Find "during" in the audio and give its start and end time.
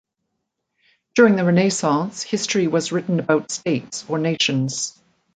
1.13-1.35